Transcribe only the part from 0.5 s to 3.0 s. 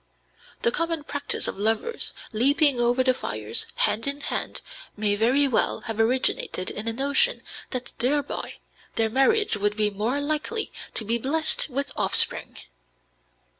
The common practice of lovers leaping